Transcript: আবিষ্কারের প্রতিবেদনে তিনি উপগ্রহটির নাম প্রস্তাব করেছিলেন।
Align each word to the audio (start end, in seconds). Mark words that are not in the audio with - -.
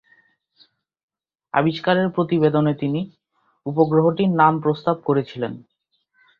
আবিষ্কারের 1.53 2.07
প্রতিবেদনে 2.09 2.73
তিনি 2.73 3.01
উপগ্রহটির 3.65 4.31
নাম 4.31 4.53
প্রস্তাব 4.61 4.97
করেছিলেন। 5.05 5.53